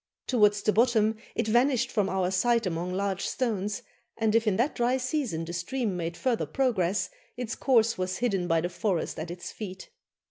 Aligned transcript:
Towards 0.25 0.63
the 0.63 0.73
bottom 0.73 1.15
it 1.35 1.45
vanished 1.47 1.91
from 1.91 2.09
our 2.09 2.31
sight 2.31 2.65
among 2.65 2.91
large 2.91 3.23
stones, 3.23 3.83
and 4.17 4.33
if 4.33 4.47
in 4.47 4.55
that 4.55 4.73
dry 4.73 4.97
season 4.97 5.45
the 5.45 5.53
stream 5.53 5.95
made 5.95 6.17
further 6.17 6.47
progress, 6.47 7.11
its 7.37 7.53
course 7.53 7.99
was 7.99 8.17
hidden 8.17 8.47
by 8.47 8.61
the 8.61 8.69
forest 8.69 9.19
at 9.19 9.29
its 9.29 9.51
feet. 9.51 9.91